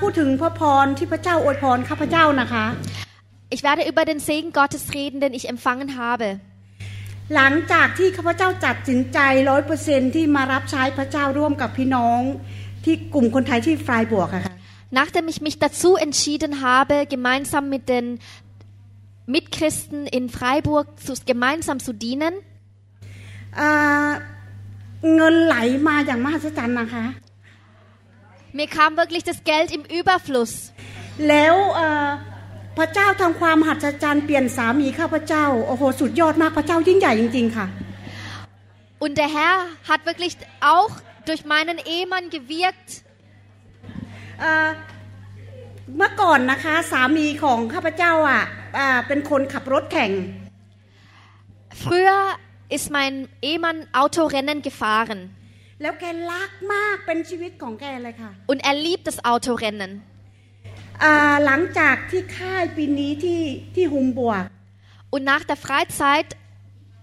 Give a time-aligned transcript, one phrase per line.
[0.00, 2.64] พูดถึงพระพรที่พระเจ้าอวยพรข้าพเจ้านะคะ
[3.54, 6.28] Ich werde über den Segen Gottes reden, den ich empfangen habe.
[7.34, 9.18] หลังจากที่ข้าพเจ้าจัดสินใจ
[9.50, 12.20] ร้อยเปอร์เซนที่มารับใช้พระเจ้าร่วมกับพี่น้อง
[12.84, 14.54] ที่กลุ่มคนไทยที่ฟรายบวกอะค่ะ
[15.00, 18.06] Nachdem ich mich dazu entschieden habe, gemeinsam mit den
[19.34, 22.34] Mitchristen in Freiburg zu, gemeinsam zu dienen,
[23.58, 24.08] อ่า
[25.14, 25.56] เงินไหล
[25.88, 27.04] มาอย่างมหัศจรรย์นะคะ
[28.58, 30.54] mir kam wirklich das Geld im Überfluss.
[31.28, 32.08] แล้วเอ่อ
[32.78, 37.66] พระเจ้าทำความมหัศจรรย์เปลี่ยนสามีข้าพเจ้าโอ้โหสุดยอดมากพระเจ้ายิ่งใหญ่จริง ๆ ค่ะ
[39.04, 39.56] Und der Herr
[39.90, 40.32] hat wirklich
[40.74, 40.92] auch
[41.28, 42.88] durch meinen Ehemann gewirkt.
[44.40, 44.68] เอ่อ
[45.96, 48.42] เมื่อก่อนนะคะสามีของข้าพเจ้าอ่ะ
[48.78, 50.12] อ่าเป็นคนขับรถแข่ง
[51.84, 52.24] Früher
[52.76, 53.14] ist mein
[53.48, 55.20] Ehemann Autorennen gefahren
[55.82, 59.92] แล้วแกรักมากเป็นชีวิตของแกเลยค่ะ und er liebt das Autorennen.
[61.02, 63.42] อ่าหลังจากที่ค่ายปีนี้ที่
[63.74, 64.44] ที่ฮุมบวก
[65.14, 66.28] Und nach der Freizeit,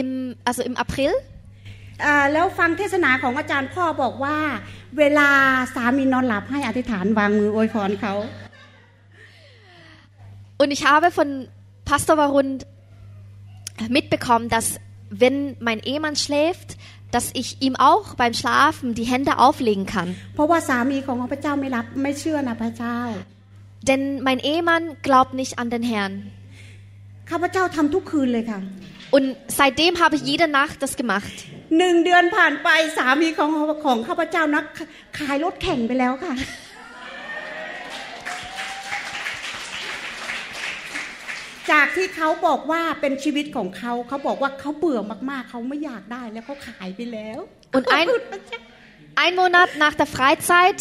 [0.00, 0.08] im,
[0.48, 1.12] also im April,
[2.04, 4.36] อ่าแล้วฟังเทศนาของอาจารย์พ่อบอกว่า
[4.98, 5.28] เวลา
[5.74, 8.14] สามีนอนหลับให้อธิษฐานวางมืออวยพรเขา
[10.60, 11.28] und ich habe von
[11.84, 12.66] Pastor Warund
[13.88, 16.76] mitbekommen, dass wenn mein Ehemann schläft,
[17.14, 20.08] dass ich ihm auch beim Schlafen die Hände auflegen kann.
[20.34, 22.98] เพราะว่าสามีของข้าพเจ้าไม่รับไม่เชื่อนะพระเจ้า
[23.88, 26.14] Denn mein Ehemann glaubt nicht an den Herrn.
[27.30, 28.60] ข้าพเจ้าทำทุกคืนเลยค่ะ
[29.16, 29.26] Und
[29.58, 31.34] seitdem habe ich jede Nacht das gemacht.
[31.78, 33.50] หนึ่งเดือนผ่านไปสามีของ
[33.84, 34.64] ของข้าพเจ้านัก
[35.18, 36.34] ขายรถแข่งไปแล้วค่ะ
[41.71, 47.39] จากที่เขาบอกว่าเป็นชีวิตของเขาเขาบอกว่าเขาเบื่อมากๆ เขาไม่อยากได้แล้วเขาขายไปแล้ว
[47.77, 48.07] Und ein,
[49.23, 50.79] ein Monat nach der Freizeit,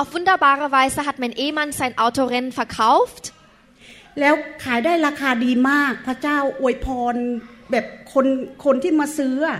[0.00, 3.24] auf wunderbare Weise hat mein Ehemann sein Autorennen verkauft.
[4.20, 7.14] แล้วขายได้ราคาดีมาก พระเจ้าอวยพร
[7.70, 8.26] แบบคน
[8.64, 9.58] คนที่มาซื้ออะ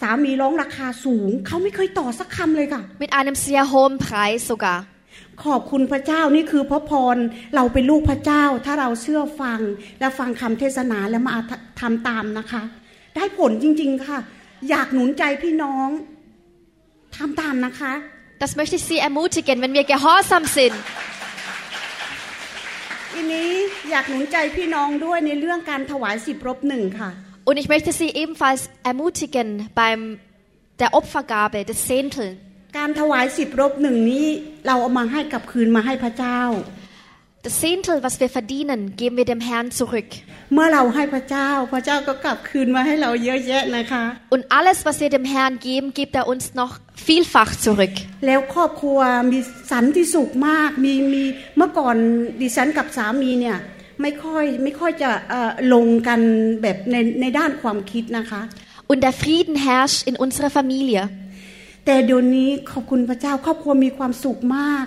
[0.00, 4.78] สามีร้องราคาสูง เขาไม่เคยต่อสักคำเลยค่ะ Mit einem sehr hohen Preis sogar.
[5.44, 7.16] ขอบคุณพระเจ้านี่คือพระพร
[7.54, 9.60] เราเป็นลูกพระเจ้า ถ้าเราเชื่อฟัง
[10.00, 11.36] และฟังคำเทศนาแล้วมา
[11.80, 12.62] ทำตามนะคะ
[13.16, 14.18] ได้ผลจริง ๆค่ะ
[14.70, 15.88] อยากหนุนใจพี่น้อง
[17.16, 17.92] ทำตามนะคะ
[18.42, 20.76] Das möchte ich Sie ermutigen, wenn wir gehorsam sind.
[23.12, 23.50] ทีนี้
[23.90, 27.10] อยากหนุนใจพี่น้องด้วยในเรื่องการถวายสิบรบหนึ่งค่ะ
[27.48, 29.48] Und ich möchte Sie ebenfalls ermutigen
[29.80, 30.00] beim
[30.80, 32.26] der Opfergabe des Zehntel.
[32.78, 34.26] การถวายสิบรบหนึ่งนี้
[34.66, 36.40] เราเอามาให้กลับคืนมาให้พระเจ้า
[37.46, 40.10] Das Zehntel, was wir verdienen, geben wir dem Herrn zurück.
[40.54, 44.04] เมื่อเราให้พระเจ้า พระเจ้าก็กลับคืนมาให้เราเยอะแยะนะคะ
[44.34, 46.72] Und alles, was wir dem Herrn geben, gibt er uns noch
[47.08, 47.94] vielfach zurück.
[48.26, 49.00] แล้วครอบครัว
[49.32, 49.38] มี
[49.72, 51.24] สันติสุขมาก มีมี
[51.56, 51.96] เมื่อก่อน
[52.40, 53.58] ดิฉันกับสามีเนี่ย
[54.02, 56.20] ไม่ค่อยไม่ค่อยจะเอ่อลงกัน
[56.62, 58.42] แบบในในด้านความคิดนะคะ
[58.90, 61.02] Und der Frieden herrscht in unserer Familie.
[61.84, 64.86] แต่เดี๋ยวนี้ขอบคุณพระเจ้าครอบครัวมีความสุขมาก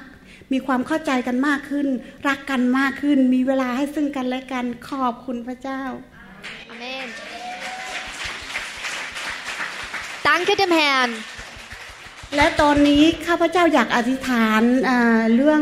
[0.54, 1.88] มีความเข้าใจกันมากขึ้น
[2.28, 5.82] รักกันมากขึ้น มีเวลาให้ซึ่งกันและกันขอบคุณพระเจ้า
[6.74, 7.08] Amen.
[10.28, 11.12] Danke dem Herrn.
[12.36, 15.62] และตอนนี้ข้าพเจ้าอยากอธิษฐานอ่าเรื่อง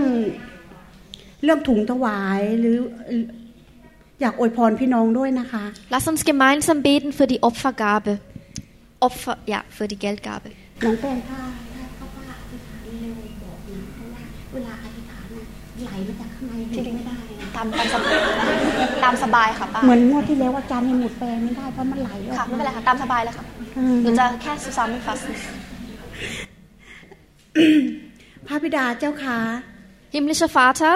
[1.44, 2.78] เรื่องถุงถวายหรือ
[4.22, 5.64] อยากอวยพรพี่น้องด้วยนะคะ
[5.94, 8.12] Lass uns gemeinsam beten für die Opfergabe.
[9.08, 10.50] Opfer, ja, für die Geldgabe.
[10.86, 11.40] น้องแป้งถ้า
[11.74, 14.22] ถ้าเขาว่าอธิษฐานเร็วบอกนะเพราะว่า
[14.54, 15.46] เวลาอธิษฐานน่ะ
[15.84, 18.16] ไหลมาจากข้างในหยุดไม่ได้นะตามตามสบาย
[19.04, 23.46] ตามสบายค่ะป้าเหมือนงวดที่แล้วอาจารย์ยังหมดแปลงไม่ได้เพราะมันไหลออกค่ะไม่เป็นไรค่ะตามสบายเลยค่ะ
[23.78, 25.20] อืมหนูจะแค่ซูซานไม่ฟัส
[28.48, 29.38] พระบิดาเจ้าค่ะ
[30.14, 30.96] Himmlischer Vater,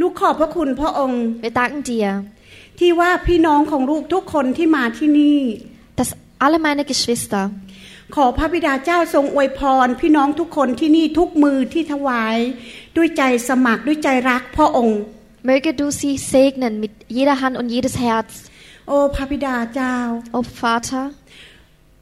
[0.00, 2.06] ลูกขอบพระคุณพระองค์ wir danken dir,
[2.78, 5.38] ที่ว่าพี่น้องของลูกทุกคนที่มาที่นี่
[5.98, 6.10] dass
[6.44, 7.44] alle meine Geschwister
[8.14, 12.38] ขอพระบิดาเจ้าทรงอวยพร พี่น้องทุกคนที่นี่ทุกมือที่ถวาย
[12.96, 14.98] ด้วยใจสมัครด้วยใจรักพระองค์
[15.50, 18.32] Möge du sie segnen mit jeder Hand und jedes Herz.
[18.88, 19.96] โอ้พระบิดาเจ้า
[20.36, 21.04] Oh Vater,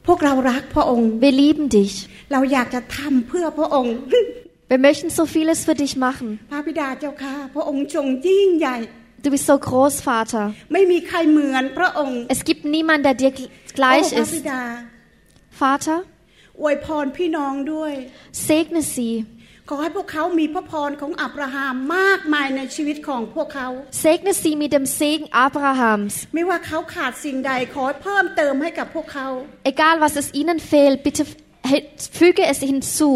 [0.07, 1.93] พวกเรารักพระองค์ wir lieben dich.
[2.31, 3.93] เราอยากจะทำเพื่อพระองค์
[4.71, 6.27] Wir möchten so vieles für dich machen.
[6.51, 8.77] พระบิดาเจ้าค่ะพระองค์ทรงยิ่งใหญ่
[9.23, 10.45] Du bist so groß, Vater.
[10.73, 14.45] ไม่มีใครเหมือนพระองค์ Es gibt niemanden, der dir gl- โอ้ gleich พระบิ ist.
[15.55, 15.99] ดา Vater,
[16.61, 17.93] อวยพรพี่น้องด้วย
[18.47, 19.13] segne sie.
[19.69, 23.67] ขอให้พวกเขามีพระพรของอับราฮัมมากมายในชีวิตของพวกเขา
[24.03, 26.13] Segne sie mit dem Segen Abrahams.
[26.35, 29.27] ไม่ว่าเขาขาดสิ่งใดขอให้เพิ่มเติมให้กับพวกเขา
[29.71, 31.37] Egal, was es ihnen fehlt, bitte f-
[31.71, 31.85] he-
[32.19, 33.11] füge es hinzu.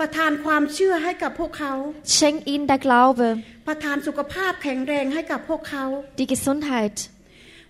[0.00, 1.72] ประทานความเชื่อให้กับพวกเขา
[2.16, 3.26] Schenk ihnen der Glaube,
[3.68, 5.84] ประทานสุขภาพแข็งแรงให้กับพวกเขา
[6.18, 6.96] die Gesundheit,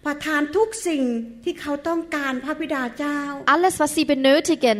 [0.06, 1.02] ประทานทุกสิ่ง
[1.44, 3.18] ที่เขาต้องการพระบิดาเจ้า
[3.54, 4.78] alles, was sie benötigen.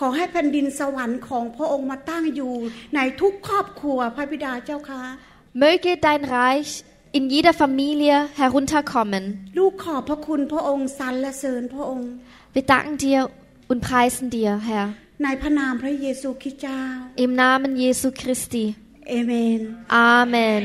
[0.00, 2.54] ขอให้แผ่นดินสวรรค์ของพระองค์มาตั้งอยู่
[2.94, 5.02] ในทุกครอบครัวพระบิดาเจ้าค่ะ
[5.62, 6.72] Möge dein Reich
[7.16, 9.24] in jeder Familie herunterkommen.
[9.58, 12.08] ลูกขอบพระคุณพระองค์สรรและเสริญพระองค์
[12.54, 13.20] Wir danken dir
[13.70, 14.86] und preisen dir, Herr.
[15.24, 16.80] ในพระนามพระเยซูคริสต์เจ้า
[17.24, 18.64] Im Namen Jesu Christi.
[19.08, 19.60] เอเมน
[20.14, 20.62] Amen.